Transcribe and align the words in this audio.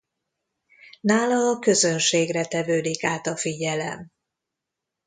Nála 1.01 1.49
a 1.49 1.59
közönségre 1.59 2.45
tevődik 2.45 3.03
át 3.03 3.27
a 3.27 3.37
figyelem. 3.37 4.09